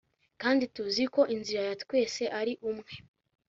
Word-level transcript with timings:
kandi 0.41 0.63
tuzi 0.73 1.03
ko 1.13 1.21
inzira 1.35 1.61
ya 1.69 1.75
twese 1.83 2.23
ari 2.39 2.53
imwe 2.69 2.91